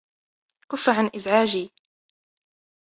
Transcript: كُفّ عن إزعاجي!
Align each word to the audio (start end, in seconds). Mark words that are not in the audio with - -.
كُفّ 0.69 0.89
عن 0.89 1.05
إزعاجي! 1.15 1.71